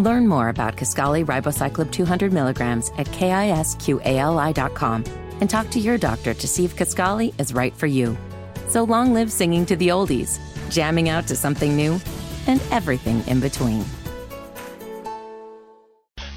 [0.00, 5.04] Learn more about Kisqali Ribociclib 200 milligrams at kisqali.com
[5.42, 8.16] and talk to your doctor to see if Kaskali is right for you.
[8.68, 10.38] So long live singing to the oldies,
[10.70, 12.00] jamming out to something new,
[12.46, 13.84] and everything in between.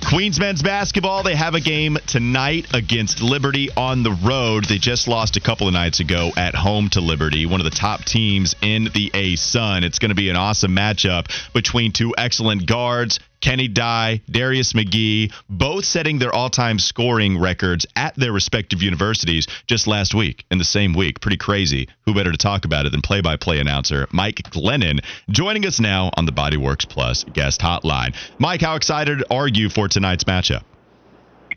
[0.09, 4.65] Queens men's basketball, they have a game tonight against Liberty on the road.
[4.65, 7.71] They just lost a couple of nights ago at home to Liberty, one of the
[7.71, 9.83] top teams in the A Sun.
[9.83, 13.19] It's going to be an awesome matchup between two excellent guards.
[13.43, 19.47] Kenny Dye, Darius McGhee, both setting their all time scoring records at their respective universities
[19.67, 21.19] just last week in the same week.
[21.19, 21.89] Pretty crazy.
[22.05, 25.81] Who better to talk about it than play by play announcer Mike Glennon joining us
[25.81, 28.15] now on the Bodyworks Plus guest hotline.
[28.39, 30.63] Mike, how excited are you for tonight's matchup?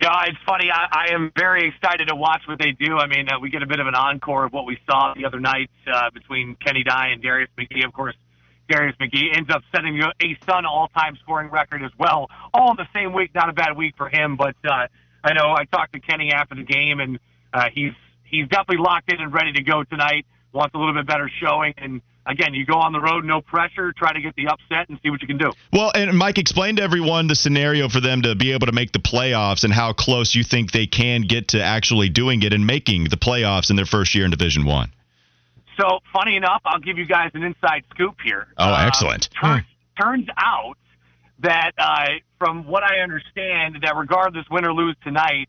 [0.03, 0.69] Yeah, it's funny.
[0.73, 2.99] I, I am very excited to watch what they do.
[2.99, 5.25] I mean, uh, we get a bit of an encore of what we saw the
[5.25, 7.87] other night uh, between Kenny Dye and Darius McGhee.
[7.87, 8.17] Of course,
[8.69, 13.13] Darius McGhee ends up setting A-Sun all-time scoring record as well, all in the same
[13.13, 13.35] week.
[13.35, 14.87] Not a bad week for him, but uh,
[15.23, 17.19] I know I talked to Kenny after the game, and
[17.53, 17.93] uh, he's
[18.25, 20.27] he's definitely locked in and ready to go tonight.
[20.53, 23.93] Wants a little bit better showing, and again, you go on the road, no pressure,
[23.93, 25.53] try to get the upset and see what you can do.
[25.73, 28.93] Well, and Mike, explain to everyone the scenario for them to be able to make
[28.93, 32.67] the playoffs and how close you think they can get to actually doing it and
[32.67, 34.93] making the playoffs in their first year in Division One.
[35.79, 38.49] So, funny enough, I'll give you guys an inside scoop here.
[38.57, 39.29] Oh, excellent.
[39.43, 39.61] Uh,
[40.01, 40.77] turns out
[41.41, 42.07] that, uh,
[42.39, 45.49] from what I understand, that regardless win or lose tonight,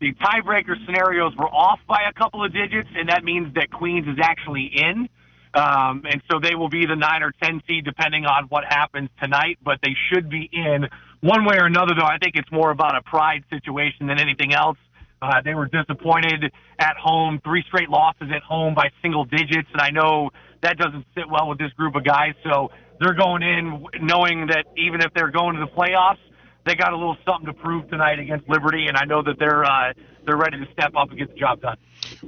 [0.00, 4.06] the tiebreaker scenarios were off by a couple of digits, and that means that Queens
[4.06, 5.08] is actually in.
[5.54, 9.08] Um, and so they will be the nine or ten seed depending on what happens
[9.20, 10.88] tonight, but they should be in
[11.20, 11.94] one way or another.
[11.96, 14.78] Though I think it's more about a pride situation than anything else.
[15.24, 19.80] Uh, they were disappointed at home, three straight losses at home by single digits, and
[19.80, 20.30] I know
[20.62, 22.34] that doesn't sit well with this group of guys.
[22.44, 22.70] So
[23.00, 26.20] they're going in knowing that even if they're going to the playoffs,
[26.66, 29.64] they got a little something to prove tonight against Liberty, and I know that they're
[29.64, 29.92] uh,
[30.26, 31.76] they're ready to step up and get the job done.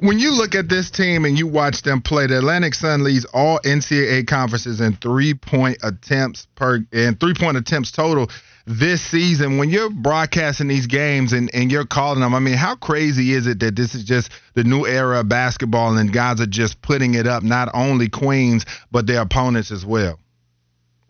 [0.00, 3.24] When you look at this team and you watch them play, the Atlantic Sun leads
[3.26, 8.28] all NCAA conferences in three point attempts per and three point attempts total
[8.66, 9.58] this season.
[9.58, 13.46] When you're broadcasting these games and, and you're calling them, I mean, how crazy is
[13.46, 17.14] it that this is just the new era of basketball and guys are just putting
[17.14, 20.18] it up, not only Queens, but their opponents as well?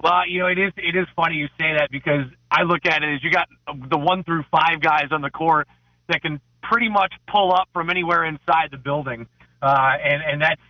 [0.03, 3.03] Well, you know, it is it is funny you say that because I look at
[3.03, 3.49] it as you got
[3.91, 5.67] the one through five guys on the court
[6.09, 9.27] that can pretty much pull up from anywhere inside the building,
[9.62, 10.60] uh, and and that's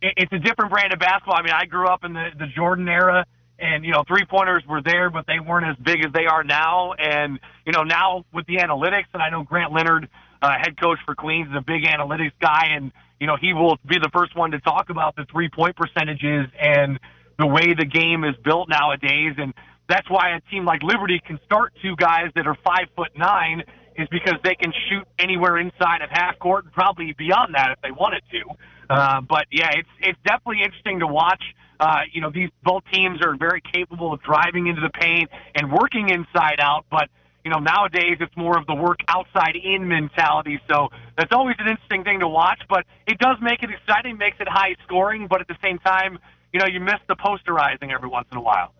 [0.00, 1.36] it, it's a different brand of basketball.
[1.36, 3.24] I mean, I grew up in the the Jordan era,
[3.58, 6.44] and you know, three pointers were there, but they weren't as big as they are
[6.44, 6.92] now.
[6.92, 10.08] And you know, now with the analytics, and I know Grant Leonard,
[10.40, 13.78] uh, head coach for Queens, is a big analytics guy, and you know, he will
[13.86, 16.98] be the first one to talk about the three point percentages and
[17.38, 19.34] the way the game is built nowadays.
[19.38, 19.54] And
[19.88, 23.62] that's why a team like Liberty can start two guys that are five foot nine
[23.96, 27.80] is because they can shoot anywhere inside of half court and probably beyond that if
[27.82, 28.42] they wanted to.
[28.90, 31.42] Uh, but yeah, it's it's definitely interesting to watch.
[31.80, 35.72] Uh, you know, these both teams are very capable of driving into the paint and
[35.72, 37.08] working inside out, but
[37.44, 40.60] you know, nowadays it's more of the work outside in mentality.
[40.68, 44.36] So that's always an interesting thing to watch, but it does make it exciting, makes
[44.40, 46.18] it high scoring, but at the same time,
[46.52, 48.72] you know, you miss the posterizing every once in a while.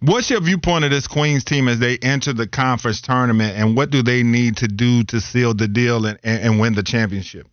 [0.00, 3.90] What's your viewpoint of this Queens team as they enter the conference tournament, and what
[3.90, 7.48] do they need to do to seal the deal and, and win the championship?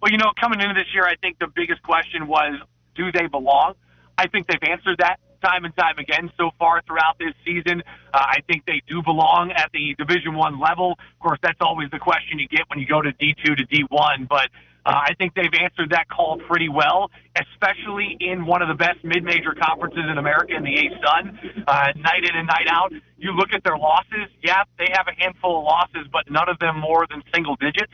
[0.00, 2.60] Well, you know, coming into this year, I think the biggest question was,
[2.94, 3.74] do they belong?
[4.16, 7.82] I think they've answered that time and time again so far throughout this season.
[8.12, 10.92] Uh, I think they do belong at the Division One level.
[10.92, 13.64] Of course, that's always the question you get when you go to D two to
[13.64, 14.48] D one, but
[14.88, 19.04] uh, I think they've answered that call pretty well, especially in one of the best
[19.04, 22.90] mid-major conferences in America, in the A-Sun, uh, night in and night out.
[23.18, 24.32] You look at their losses.
[24.42, 27.92] Yeah, they have a handful of losses, but none of them more than single digits.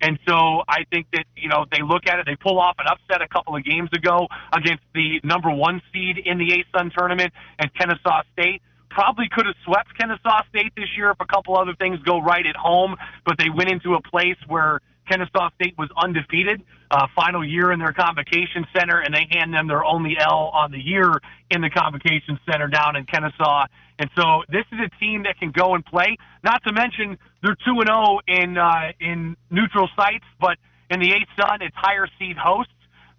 [0.00, 2.86] And so I think that, you know, they look at it, they pull off an
[2.86, 7.32] upset a couple of games ago against the number one seed in the A-Sun tournament
[7.58, 11.74] and Kennesaw State probably could have swept Kennesaw State this year if a couple other
[11.74, 12.94] things go right at home,
[13.24, 17.78] but they went into a place where Kennesaw State was undefeated, uh, final year in
[17.78, 21.12] their convocation center, and they hand them their only L on the year
[21.50, 23.66] in the convocation center down in Kennesaw.
[23.98, 26.16] And so this is a team that can go and play.
[26.44, 30.58] Not to mention they're two and zero in uh, in neutral sites, but
[30.90, 32.72] in the eighth Sun, it's higher seed hosts.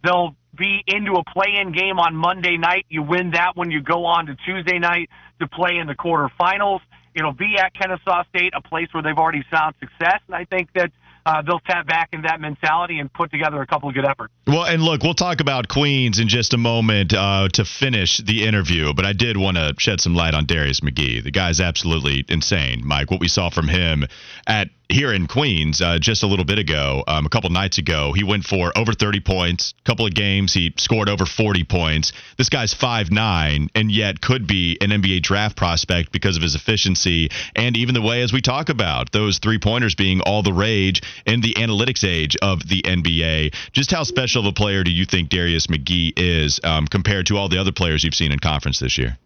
[0.04, 2.86] They'll be into a play-in game on Monday night.
[2.90, 5.10] You win that one, you go on to Tuesday night
[5.40, 6.80] to play in the quarterfinals.
[7.16, 10.70] It'll be at Kennesaw State, a place where they've already found success, and I think
[10.76, 10.92] that
[11.28, 14.34] uh, they'll tap back in that mentality and put together a couple of good efforts.
[14.48, 18.46] Well, and look, we'll talk about Queens in just a moment uh, to finish the
[18.46, 21.22] interview, but I did want to shed some light on Darius McGhee.
[21.22, 23.12] The guy's absolutely insane, Mike.
[23.12, 24.06] What we saw from him
[24.48, 28.14] at here in Queens uh, just a little bit ago, um, a couple nights ago.
[28.14, 29.74] He went for over 30 points.
[29.80, 32.14] A couple of games, he scored over 40 points.
[32.38, 36.56] This guy's five nine, and yet could be an NBA draft prospect because of his
[36.56, 40.54] efficiency and even the way, as we talk about, those three pointers being all the
[40.54, 43.54] rage in the analytics age of the NBA.
[43.72, 47.38] Just how special of a player do you think Darius McGhee is um, compared to
[47.38, 49.18] all the other players you've seen in conference this year?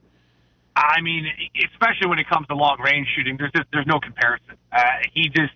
[0.76, 1.28] I mean,
[1.74, 4.56] especially when it comes to long range shooting, there's just, there's no comparison.
[4.72, 4.82] Uh,
[5.14, 5.52] he just,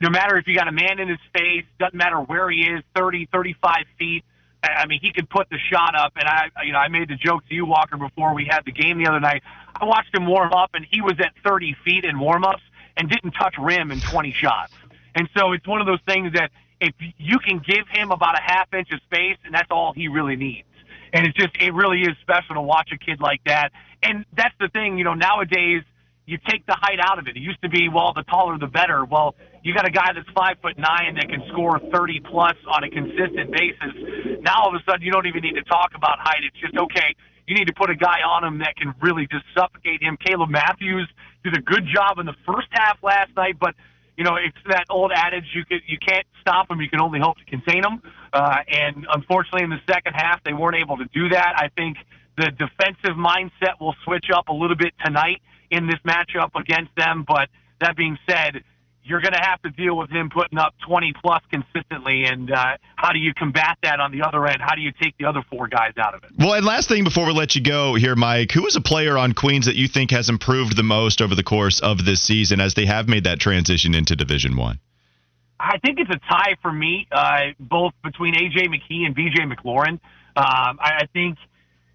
[0.00, 2.82] no matter if you got a man in his face, doesn't matter where he is,
[2.96, 4.24] 30, 35 feet.
[4.62, 6.12] I mean, he could put the shot up.
[6.16, 8.72] And I, you know, I made the joke to you, Walker, before we had the
[8.72, 9.42] game the other night.
[9.74, 12.62] I watched him warm up, and he was at 30 feet in warm-ups
[12.96, 14.72] and didn't touch rim in 20 shots.
[15.14, 16.50] And so it's one of those things that
[16.80, 20.08] if you can give him about a half inch of space, and that's all he
[20.08, 20.66] really needs.
[21.12, 24.54] And it's just, it really is special to watch a kid like that and that's
[24.58, 25.82] the thing, you know, nowadays
[26.26, 27.36] you take the height out of it.
[27.36, 29.04] It used to be, well, the taller the better.
[29.04, 32.84] Well, you got a guy that's five foot nine that can score 30 plus on
[32.84, 34.42] a consistent basis.
[34.42, 36.42] Now all of a sudden you don't even need to talk about height.
[36.46, 37.14] It's just, okay,
[37.46, 40.16] you need to put a guy on him that can really just suffocate him.
[40.16, 41.08] Caleb Matthews
[41.42, 43.74] did a good job in the first half last night, but
[44.16, 47.18] you know, it's that old adage you can you can't stop them, you can only
[47.18, 48.02] hope to contain them.
[48.32, 51.54] Uh, and unfortunately, in the second half, they weren't able to do that.
[51.56, 51.96] I think
[52.42, 55.40] the defensive mindset will switch up a little bit tonight
[55.70, 57.24] in this matchup against them.
[57.26, 57.48] But
[57.80, 58.62] that being said,
[59.04, 62.24] you're going to have to deal with him putting up 20 plus consistently.
[62.24, 64.58] And uh, how do you combat that on the other end?
[64.60, 66.30] How do you take the other four guys out of it?
[66.38, 69.16] Well, and last thing before we let you go here, Mike, who is a player
[69.16, 72.60] on Queens that you think has improved the most over the course of this season
[72.60, 74.78] as they have made that transition into Division One?
[75.58, 75.74] I?
[75.74, 80.00] I think it's a tie for me, uh, both between AJ McKee and BJ McLaurin.
[80.34, 81.38] Um, I, I think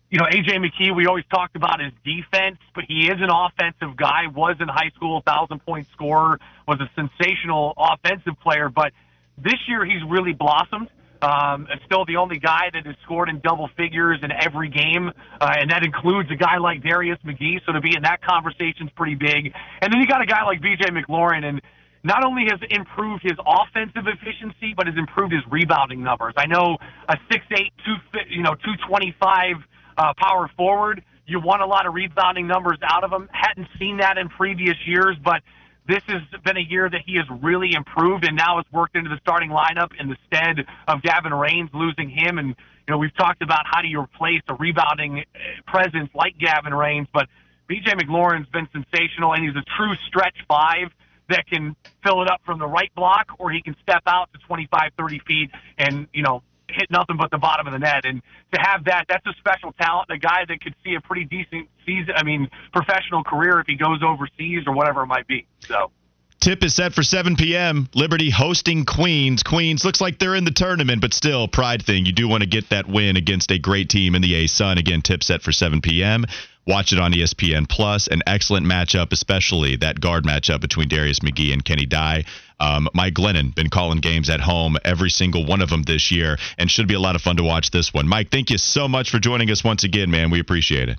[0.10, 3.98] you know, AJ McKee, we always talked about his defense, but he is an offensive
[3.98, 8.94] guy, was in high school, thousand point scorer, was a sensational offensive player, but
[9.38, 10.90] this year he's really blossomed.
[11.22, 15.12] Um, still the only guy that has scored in double figures in every game,
[15.42, 17.60] uh, and that includes a guy like Darius McGhee.
[17.66, 19.54] So to be in that conversation is pretty big.
[19.82, 21.62] And then you got a guy like BJ McLaurin, and
[22.04, 26.36] not only has improved his offensive efficiency, but has improved his rebounding numbers.
[26.38, 26.78] I know
[27.10, 27.96] a six eight two,
[28.30, 29.56] you know, two twenty five
[29.98, 31.04] uh, power forward.
[31.26, 33.30] You want a lot of rebounding numbers out of him.
[33.32, 35.42] Hadn't seen that in previous years, but
[35.88, 39.10] this has been a year that he has really improved and now has worked into
[39.10, 42.38] the starting lineup in the stead of Gavin Rains losing him.
[42.38, 45.24] And, you know, we've talked about how do you replace a rebounding
[45.66, 47.28] presence like Gavin Rains, but
[47.70, 50.90] BJ McLaurin's been sensational and he's a true stretch five
[51.30, 54.40] that can fill it up from the right block or he can step out to
[54.40, 58.06] 25, 30 feet and, you know, hit nothing but the bottom of the net.
[58.06, 58.22] And
[58.54, 61.70] to have that, that's a special talent, a guy that could see a pretty decent
[61.86, 65.46] season, I mean, professional career if he goes overseas or whatever it might be.
[65.60, 65.92] So.
[66.48, 67.90] Tip is set for 7 p.m.
[67.94, 69.44] Liberty hosting Queens.
[69.44, 72.06] Queens looks like they're in the tournament, but still, pride thing.
[72.06, 74.78] You do want to get that win against a great team in the A Sun.
[74.78, 76.24] Again, tip set for 7 p.m.
[76.66, 78.08] Watch it on ESPN Plus.
[78.08, 82.24] An excellent matchup, especially that guard matchup between Darius McGhee and Kenny Dye.
[82.62, 86.38] Um, Mike Glennon been calling games at home, every single one of them this year,
[86.58, 88.08] and should be a lot of fun to watch this one.
[88.08, 90.32] Mike, thank you so much for joining us once again, man.
[90.32, 90.98] We appreciate it.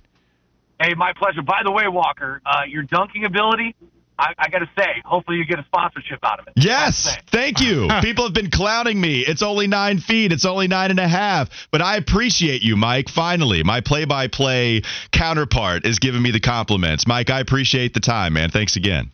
[0.79, 1.41] Hey, my pleasure.
[1.41, 3.75] By the way, Walker, uh, your dunking ability
[4.19, 6.55] I, I got to say, hopefully you get a sponsorship out of it.
[6.57, 7.89] Yes, thank you.
[8.03, 9.21] People have been clowning me.
[9.21, 10.33] It's only nine feet.
[10.33, 11.49] It's only nine and a half.
[11.71, 13.09] But I appreciate you, Mike.
[13.09, 14.83] Finally, my play-by-play
[15.13, 17.07] counterpart is giving me the compliments.
[17.07, 18.51] Mike, I appreciate the time, man.
[18.51, 19.13] Thanks again.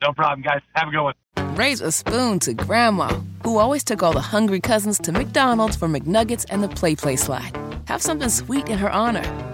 [0.00, 0.60] No problem, guys.
[0.74, 1.14] Have a good one.
[1.54, 3.08] Raise a spoon to Grandma,
[3.44, 7.56] who always took all the hungry cousins to McDonald's for McNuggets and the PlayPlace slide.
[7.86, 9.51] Have something sweet in her honor.